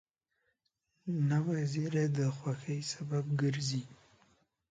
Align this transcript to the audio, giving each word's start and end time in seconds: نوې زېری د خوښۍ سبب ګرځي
نوې 1.29 1.59
زېری 1.71 2.05
د 2.17 2.19
خوښۍ 2.37 2.79
سبب 2.93 3.25
ګرځي 3.41 3.83